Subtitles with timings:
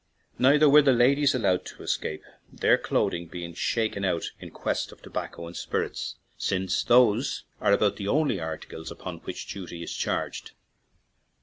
[0.39, 4.99] Neither were the ladies allowed to escape, their clothing being shaken out in quest of
[5.03, 10.53] tobacco and spirits, since those are about the only articles on which duty is charged.